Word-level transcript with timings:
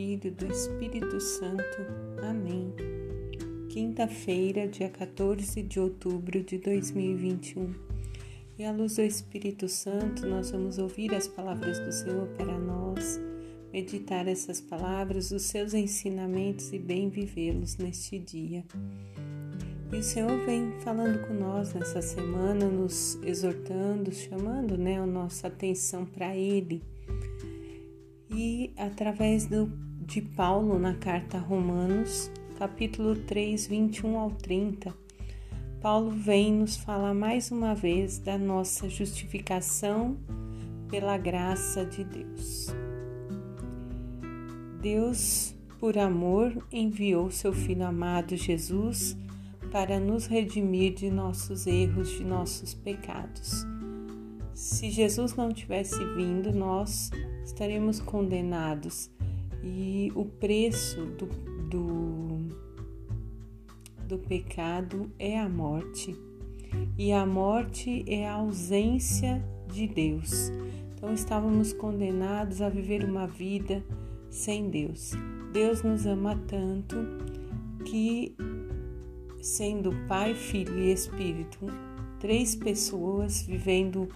Filho 0.00 0.28
e 0.28 0.30
do 0.30 0.50
Espírito 0.50 1.20
Santo. 1.20 1.76
Amém. 2.22 2.72
Quinta-feira, 3.68 4.66
dia 4.66 4.88
14 4.88 5.62
de 5.62 5.78
outubro 5.78 6.42
de 6.42 6.56
2021. 6.56 7.74
E 8.58 8.64
à 8.64 8.72
luz 8.72 8.96
do 8.96 9.02
Espírito 9.02 9.68
Santo, 9.68 10.26
nós 10.26 10.52
vamos 10.52 10.78
ouvir 10.78 11.14
as 11.14 11.28
palavras 11.28 11.78
do 11.80 11.92
Senhor 11.92 12.26
para 12.28 12.58
nós, 12.58 13.20
meditar 13.70 14.26
essas 14.26 14.58
palavras, 14.58 15.32
os 15.32 15.42
seus 15.42 15.74
ensinamentos 15.74 16.72
e 16.72 16.78
bem 16.78 17.10
vivê-los 17.10 17.76
neste 17.76 18.18
dia. 18.18 18.64
E 19.92 19.96
o 19.96 20.02
Senhor 20.02 20.34
vem 20.46 20.80
falando 20.80 21.28
com 21.28 21.34
nós 21.34 21.74
nessa 21.74 22.00
semana, 22.00 22.64
nos 22.70 23.18
exortando, 23.22 24.10
chamando 24.10 24.78
né, 24.78 24.98
a 24.98 25.04
nossa 25.04 25.48
atenção 25.48 26.06
para 26.06 26.34
Ele 26.34 26.82
e 28.30 28.72
através 28.76 29.46
do, 29.46 29.70
de 30.10 30.20
Paulo 30.20 30.76
na 30.76 30.92
carta 30.94 31.36
a 31.36 31.40
Romanos, 31.40 32.32
capítulo 32.58 33.14
3, 33.14 33.68
21 33.68 34.18
ao 34.18 34.32
30, 34.32 34.92
Paulo 35.80 36.10
vem 36.10 36.52
nos 36.52 36.76
falar 36.76 37.14
mais 37.14 37.52
uma 37.52 37.76
vez 37.76 38.18
da 38.18 38.36
nossa 38.36 38.88
justificação 38.88 40.16
pela 40.88 41.16
graça 41.16 41.86
de 41.86 42.02
Deus. 42.02 42.66
Deus, 44.82 45.54
por 45.78 45.96
amor, 45.96 46.58
enviou 46.72 47.30
seu 47.30 47.52
Filho 47.52 47.86
amado 47.86 48.36
Jesus 48.36 49.16
para 49.70 50.00
nos 50.00 50.26
redimir 50.26 50.92
de 50.92 51.08
nossos 51.08 51.68
erros, 51.68 52.10
de 52.10 52.24
nossos 52.24 52.74
pecados. 52.74 53.64
Se 54.52 54.90
Jesus 54.90 55.36
não 55.36 55.52
tivesse 55.52 56.04
vindo, 56.16 56.52
nós 56.52 57.12
estaremos 57.44 58.00
condenados 58.00 59.08
e 59.62 60.12
o 60.14 60.24
preço 60.24 61.04
do, 61.06 61.26
do, 61.68 62.38
do 64.06 64.18
pecado 64.18 65.10
é 65.18 65.38
a 65.38 65.48
morte. 65.48 66.16
E 66.96 67.12
a 67.12 67.26
morte 67.26 68.04
é 68.06 68.28
a 68.28 68.34
ausência 68.34 69.44
de 69.72 69.86
Deus. 69.86 70.50
Então 70.94 71.12
estávamos 71.12 71.72
condenados 71.72 72.60
a 72.60 72.68
viver 72.68 73.04
uma 73.04 73.26
vida 73.26 73.82
sem 74.28 74.68
Deus. 74.70 75.12
Deus 75.52 75.82
nos 75.82 76.06
ama 76.06 76.40
tanto 76.46 76.96
que, 77.84 78.36
sendo 79.40 79.90
Pai, 80.06 80.34
Filho 80.34 80.78
e 80.78 80.92
Espírito, 80.92 81.66
três 82.20 82.54
pessoas 82.54 83.42
vivendo 83.42 84.08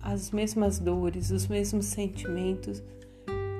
as 0.00 0.32
mesmas 0.32 0.78
dores, 0.78 1.30
os 1.30 1.46
mesmos 1.46 1.86
sentimentos, 1.86 2.82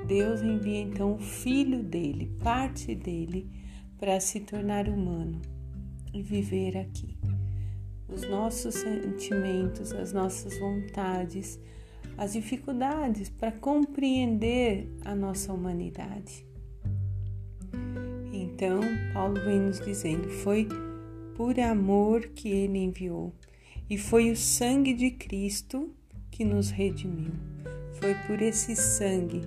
Deus 0.05 0.41
envia 0.41 0.81
então 0.81 1.13
o 1.13 1.19
filho 1.19 1.81
dele, 1.81 2.31
parte 2.43 2.93
dele, 2.93 3.49
para 3.97 4.19
se 4.19 4.41
tornar 4.41 4.89
humano 4.89 5.41
e 6.13 6.21
viver 6.21 6.77
aqui. 6.77 7.17
Os 8.07 8.29
nossos 8.29 8.75
sentimentos, 8.75 9.93
as 9.93 10.11
nossas 10.11 10.59
vontades, 10.59 11.59
as 12.17 12.33
dificuldades 12.33 13.29
para 13.29 13.51
compreender 13.51 14.89
a 15.05 15.15
nossa 15.15 15.53
humanidade. 15.53 16.45
Então, 18.31 18.81
Paulo 19.13 19.35
vem 19.45 19.61
nos 19.61 19.79
dizendo: 19.79 20.29
foi 20.29 20.67
por 21.35 21.59
amor 21.59 22.27
que 22.27 22.49
ele 22.49 22.79
enviou, 22.79 23.33
e 23.89 23.97
foi 23.97 24.31
o 24.31 24.35
sangue 24.35 24.93
de 24.93 25.11
Cristo 25.11 25.95
que 26.29 26.43
nos 26.43 26.69
redimiu. 26.69 27.31
Foi 27.93 28.13
por 28.27 28.41
esse 28.41 28.75
sangue 28.75 29.41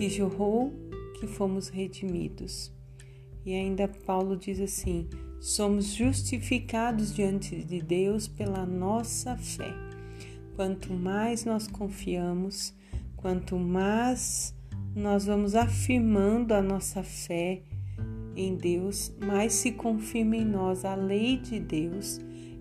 que 0.00 0.08
jorrou 0.08 0.72
que 1.18 1.26
fomos 1.26 1.68
redimidos. 1.68 2.72
E 3.44 3.52
ainda 3.52 3.86
Paulo 3.86 4.34
diz 4.34 4.58
assim: 4.58 5.06
somos 5.38 5.92
justificados 5.92 7.14
diante 7.14 7.62
de 7.62 7.82
Deus 7.82 8.26
pela 8.26 8.64
nossa 8.64 9.36
fé. 9.36 9.74
Quanto 10.56 10.94
mais 10.94 11.44
nós 11.44 11.66
confiamos, 11.66 12.74
quanto 13.14 13.58
mais 13.58 14.54
nós 14.96 15.26
vamos 15.26 15.54
afirmando 15.54 16.54
a 16.54 16.62
nossa 16.62 17.02
fé 17.02 17.62
em 18.34 18.56
Deus, 18.56 19.14
mais 19.22 19.52
se 19.52 19.72
confirma 19.72 20.34
em 20.34 20.46
nós 20.46 20.82
a 20.86 20.94
lei 20.94 21.36
de 21.36 21.60
Deus 21.60 22.18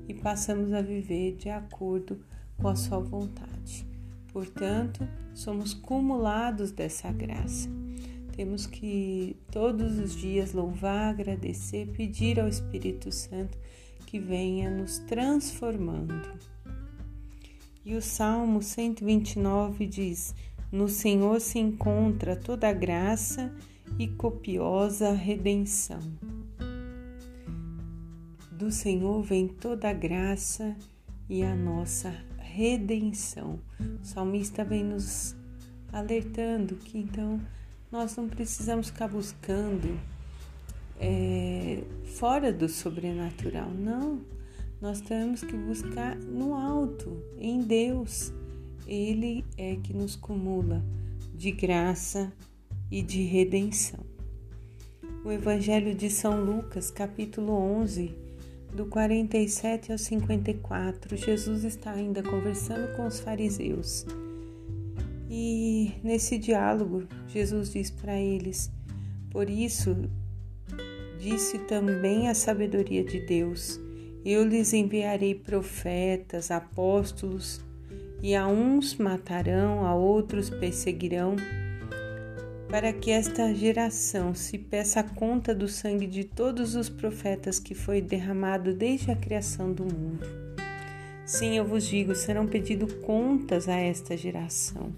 e 0.09 0.13
passamos 0.13 0.73
a 0.73 0.81
viver 0.81 1.37
de 1.37 1.49
acordo 1.49 2.19
com 2.57 2.67
a 2.67 2.75
sua 2.75 2.99
vontade. 2.99 3.58
Portanto, 4.31 5.07
somos 5.33 5.73
cumulados 5.73 6.71
dessa 6.71 7.11
graça. 7.11 7.69
Temos 8.35 8.65
que 8.65 9.35
todos 9.51 9.99
os 9.99 10.15
dias 10.15 10.53
louvar, 10.53 11.09
agradecer, 11.09 11.87
pedir 11.87 12.39
ao 12.39 12.47
Espírito 12.47 13.11
Santo 13.11 13.57
que 14.05 14.19
venha 14.19 14.69
nos 14.69 14.99
transformando. 14.99 16.39
E 17.83 17.95
o 17.95 18.01
Salmo 18.01 18.61
129 18.61 19.85
diz: 19.87 20.33
No 20.71 20.87
Senhor 20.87 21.41
se 21.41 21.59
encontra 21.59 22.35
toda 22.35 22.71
graça 22.71 23.53
e 23.97 24.07
copiosa 24.07 25.11
redenção. 25.11 25.99
Do 28.51 28.71
Senhor 28.71 29.21
vem 29.21 29.47
toda 29.47 29.91
graça 29.91 30.75
e 31.29 31.43
a 31.43 31.55
nossa 31.55 32.28
redenção. 32.59 33.57
O 34.01 34.05
salmista 34.05 34.65
vem 34.65 34.83
nos 34.83 35.33
alertando 35.93 36.75
que 36.75 36.97
então 36.97 37.39
nós 37.89 38.17
não 38.17 38.27
precisamos 38.27 38.87
ficar 38.87 39.07
buscando 39.07 39.97
é, 40.99 41.81
fora 42.17 42.51
do 42.51 42.67
sobrenatural, 42.67 43.71
não. 43.71 44.21
Nós 44.81 44.99
temos 44.99 45.41
que 45.41 45.55
buscar 45.55 46.17
no 46.17 46.53
alto, 46.53 47.23
em 47.37 47.61
Deus. 47.61 48.33
Ele 48.85 49.45
é 49.57 49.77
que 49.77 49.93
nos 49.93 50.17
cumula 50.17 50.83
de 51.33 51.51
graça 51.51 52.31
e 52.91 53.01
de 53.01 53.23
redenção. 53.23 53.99
O 55.23 55.31
Evangelho 55.31 55.95
de 55.95 56.09
São 56.09 56.43
Lucas, 56.43 56.91
capítulo 56.91 57.53
11, 57.53 58.28
do 58.73 58.85
47 58.85 59.91
ao 59.91 59.97
54, 59.97 61.17
Jesus 61.17 61.63
está 61.63 61.91
ainda 61.91 62.21
conversando 62.21 62.95
com 62.95 63.05
os 63.05 63.19
fariseus. 63.19 64.05
E 65.29 65.93
nesse 66.03 66.37
diálogo, 66.37 67.07
Jesus 67.27 67.71
diz 67.71 67.91
para 67.91 68.19
eles: 68.19 68.71
Por 69.31 69.49
isso, 69.49 69.95
disse 71.19 71.59
também 71.59 72.29
a 72.29 72.33
sabedoria 72.33 73.03
de 73.03 73.19
Deus: 73.19 73.79
Eu 74.25 74.43
lhes 74.43 74.73
enviarei 74.73 75.35
profetas, 75.35 76.49
apóstolos, 76.49 77.63
e 78.21 78.35
a 78.35 78.47
uns 78.47 78.95
matarão, 78.95 79.85
a 79.85 79.93
outros 79.93 80.49
perseguirão 80.49 81.35
para 82.69 82.93
que 82.93 83.09
esta 83.09 83.53
geração 83.53 84.35
se 84.35 84.57
peça 84.57 85.01
conta 85.01 85.55
do 85.55 85.67
sangue 85.67 86.05
de 86.05 86.23
todos 86.23 86.75
os 86.75 86.87
profetas 86.87 87.59
que 87.59 87.73
foi 87.73 87.99
derramado 87.99 88.75
desde 88.75 89.09
a 89.09 89.15
criação 89.15 89.73
do 89.73 89.83
mundo. 89.83 90.25
Sim, 91.25 91.57
eu 91.57 91.65
vos 91.65 91.83
digo, 91.83 92.13
serão 92.13 92.45
pedido 92.45 92.87
contas 93.01 93.67
a 93.67 93.75
esta 93.75 94.15
geração. 94.15 94.93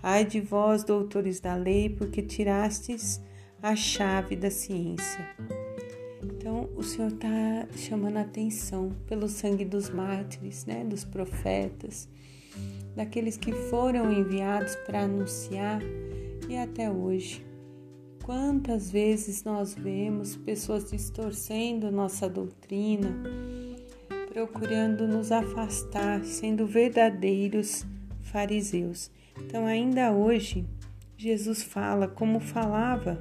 Ai 0.00 0.24
de 0.24 0.40
vós, 0.40 0.84
doutores 0.84 1.40
da 1.40 1.56
lei, 1.56 1.88
porque 1.88 2.22
tirastes 2.22 3.20
a 3.60 3.74
chave 3.74 4.36
da 4.36 4.50
ciência. 4.50 5.28
Então, 6.22 6.68
o 6.76 6.84
Senhor 6.84 7.12
está 7.12 7.66
chamando 7.76 8.16
a 8.16 8.22
atenção 8.22 8.92
pelo 9.06 9.28
sangue 9.28 9.64
dos 9.64 9.90
mártires, 9.90 10.64
né, 10.66 10.84
dos 10.84 11.04
profetas, 11.04 12.08
daqueles 12.94 13.36
que 13.36 13.52
foram 13.52 14.12
enviados 14.12 14.74
para 14.86 15.02
anunciar 15.02 15.80
e 16.52 16.56
até 16.58 16.90
hoje. 16.90 17.44
Quantas 18.22 18.90
vezes 18.90 19.42
nós 19.42 19.74
vemos 19.74 20.36
pessoas 20.36 20.90
distorcendo 20.90 21.90
nossa 21.90 22.28
doutrina, 22.28 23.08
procurando 24.32 25.08
nos 25.08 25.32
afastar, 25.32 26.24
sendo 26.24 26.66
verdadeiros 26.66 27.84
fariseus. 28.20 29.10
Então, 29.40 29.66
ainda 29.66 30.12
hoje, 30.12 30.64
Jesus 31.16 31.62
fala 31.62 32.06
como 32.06 32.38
falava 32.38 33.18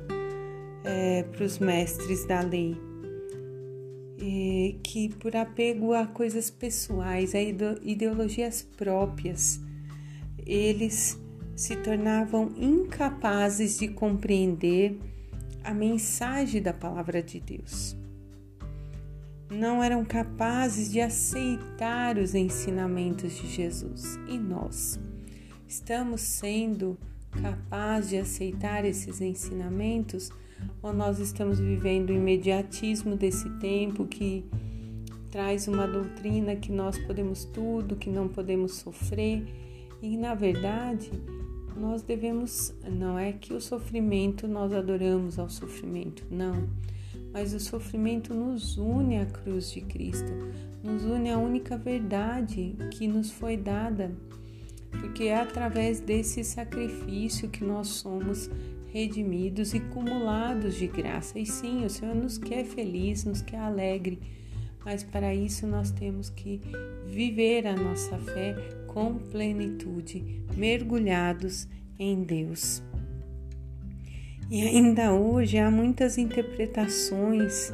é, 0.83 1.23
para 1.23 1.43
os 1.43 1.57
mestres 1.57 2.25
da 2.25 2.41
lei, 2.41 2.77
que 4.83 5.09
por 5.15 5.35
apego 5.35 5.93
a 5.93 6.05
coisas 6.05 6.51
pessoais, 6.51 7.33
a 7.33 7.41
ideologias 7.41 8.61
próprias, 8.61 9.59
eles 10.45 11.19
se 11.61 11.75
tornavam 11.75 12.51
incapazes 12.57 13.77
de 13.77 13.87
compreender 13.87 14.99
a 15.63 15.71
mensagem 15.75 16.59
da 16.59 16.73
palavra 16.73 17.21
de 17.21 17.39
Deus. 17.39 17.95
Não 19.47 19.83
eram 19.83 20.03
capazes 20.03 20.91
de 20.91 20.99
aceitar 20.99 22.17
os 22.17 22.33
ensinamentos 22.33 23.35
de 23.35 23.45
Jesus. 23.45 24.17
E 24.27 24.39
nós 24.39 24.99
estamos 25.67 26.21
sendo 26.21 26.97
capaz 27.29 28.09
de 28.09 28.17
aceitar 28.17 28.83
esses 28.83 29.21
ensinamentos 29.21 30.31
ou 30.81 30.91
nós 30.91 31.19
estamos 31.19 31.59
vivendo 31.59 32.09
o 32.09 32.15
imediatismo 32.15 33.15
desse 33.15 33.47
tempo 33.59 34.07
que 34.07 34.43
traz 35.29 35.67
uma 35.67 35.87
doutrina 35.87 36.55
que 36.55 36.71
nós 36.71 36.97
podemos 36.97 37.45
tudo, 37.45 37.95
que 37.95 38.09
não 38.09 38.27
podemos 38.27 38.77
sofrer 38.77 39.45
e 40.01 40.17
na 40.17 40.33
verdade 40.33 41.11
nós 41.81 42.01
devemos, 42.01 42.73
não 42.87 43.17
é 43.17 43.33
que 43.33 43.53
o 43.53 43.59
sofrimento 43.59 44.47
nós 44.47 44.71
adoramos 44.71 45.39
ao 45.39 45.49
sofrimento, 45.49 46.25
não, 46.29 46.69
mas 47.33 47.53
o 47.53 47.59
sofrimento 47.59 48.33
nos 48.33 48.77
une 48.77 49.17
à 49.17 49.25
cruz 49.25 49.71
de 49.71 49.81
Cristo, 49.81 50.31
nos 50.83 51.03
une 51.03 51.31
à 51.31 51.37
única 51.37 51.77
verdade 51.77 52.75
que 52.91 53.07
nos 53.07 53.31
foi 53.31 53.57
dada 53.57 54.11
porque 54.91 55.25
é 55.25 55.37
através 55.37 55.99
desse 55.99 56.43
sacrifício 56.43 57.49
que 57.49 57.63
nós 57.63 57.87
somos 57.87 58.49
redimidos 58.91 59.73
e 59.73 59.79
cumulados 59.79 60.75
de 60.75 60.87
graça. 60.87 61.39
E 61.39 61.45
sim, 61.45 61.85
o 61.85 61.89
Senhor 61.89 62.13
nos 62.13 62.37
quer 62.37 62.65
feliz, 62.65 63.23
nos 63.23 63.41
quer 63.41 63.59
alegre, 63.59 64.19
mas 64.83 65.03
para 65.03 65.33
isso 65.33 65.65
nós 65.65 65.91
temos 65.91 66.29
que 66.29 66.59
viver 67.07 67.67
a 67.67 67.75
nossa 67.75 68.17
fé 68.17 68.55
com 68.91 69.15
plenitude, 69.15 70.43
mergulhados 70.55 71.65
em 71.97 72.23
Deus. 72.23 72.83
E 74.49 74.61
ainda 74.67 75.13
hoje 75.13 75.57
há 75.57 75.71
muitas 75.71 76.17
interpretações 76.17 77.71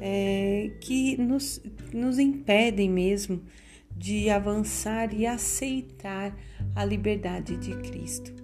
é, 0.00 0.72
que 0.80 1.16
nos, 1.16 1.62
nos 1.92 2.18
impedem 2.18 2.90
mesmo 2.90 3.40
de 3.96 4.28
avançar 4.30 5.14
e 5.14 5.26
aceitar 5.26 6.36
a 6.74 6.84
liberdade 6.84 7.56
de 7.56 7.76
Cristo. 7.76 8.34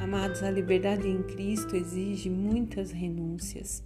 Amados, 0.00 0.42
a 0.42 0.50
liberdade 0.50 1.06
em 1.06 1.22
Cristo 1.22 1.76
exige 1.76 2.28
muitas 2.28 2.90
renúncias, 2.90 3.80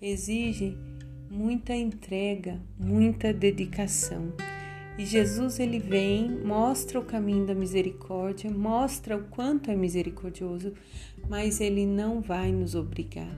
exige 0.00 0.74
muita 1.30 1.74
entrega, 1.74 2.58
muita 2.78 3.30
dedicação. 3.30 4.32
E 4.98 5.06
Jesus 5.06 5.58
ele 5.58 5.78
vem, 5.78 6.30
mostra 6.30 6.98
o 6.98 7.04
caminho 7.04 7.46
da 7.46 7.54
misericórdia, 7.54 8.50
mostra 8.50 9.16
o 9.16 9.24
quanto 9.24 9.70
é 9.70 9.76
misericordioso, 9.76 10.72
mas 11.28 11.60
ele 11.60 11.86
não 11.86 12.20
vai 12.20 12.52
nos 12.52 12.74
obrigar. 12.74 13.34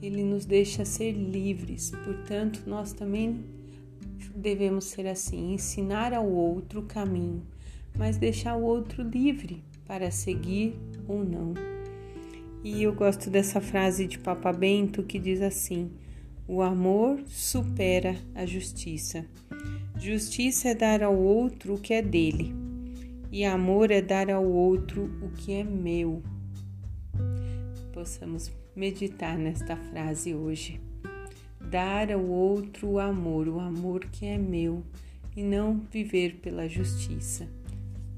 Ele 0.00 0.22
nos 0.22 0.44
deixa 0.44 0.84
ser 0.84 1.12
livres. 1.12 1.90
Portanto, 2.04 2.62
nós 2.66 2.92
também 2.92 3.44
devemos 4.34 4.84
ser 4.84 5.06
assim, 5.06 5.54
ensinar 5.54 6.12
ao 6.12 6.28
outro 6.28 6.80
o 6.80 6.86
caminho, 6.86 7.42
mas 7.96 8.16
deixar 8.16 8.56
o 8.56 8.62
outro 8.62 9.02
livre 9.02 9.62
para 9.86 10.10
seguir 10.10 10.76
ou 11.06 11.24
não. 11.24 11.54
E 12.62 12.82
eu 12.82 12.94
gosto 12.94 13.28
dessa 13.30 13.60
frase 13.60 14.06
de 14.06 14.18
Papa 14.18 14.52
Bento 14.52 15.02
que 15.02 15.18
diz 15.18 15.42
assim: 15.42 15.90
o 16.48 16.62
amor 16.62 17.20
supera 17.26 18.16
a 18.34 18.46
justiça. 18.46 19.26
Justiça 19.98 20.68
é 20.68 20.74
dar 20.74 21.02
ao 21.02 21.16
outro 21.16 21.74
o 21.74 21.80
que 21.80 21.94
é 21.94 22.02
dele, 22.02 22.54
e 23.30 23.44
amor 23.44 23.90
é 23.90 24.02
dar 24.02 24.30
ao 24.30 24.44
outro 24.44 25.10
o 25.22 25.30
que 25.30 25.52
é 25.52 25.64
meu. 25.64 26.22
Possamos 27.92 28.50
meditar 28.76 29.38
nesta 29.38 29.76
frase 29.76 30.34
hoje 30.34 30.80
dar 31.74 32.12
ao 32.12 32.24
outro 32.24 32.88
o 32.88 32.98
amor, 33.00 33.48
o 33.48 33.58
amor 33.58 34.04
que 34.04 34.26
é 34.26 34.38
meu, 34.38 34.84
e 35.36 35.42
não 35.42 35.80
viver 35.90 36.36
pela 36.36 36.68
justiça. 36.68 37.48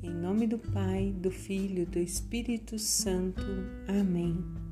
Em 0.03 0.11
nome 0.11 0.47
do 0.47 0.59
Pai, 0.59 1.15
do 1.17 1.31
Filho, 1.31 1.87
do 1.87 1.99
Espírito 1.99 2.79
Santo. 2.79 3.43
Amém. 3.89 4.66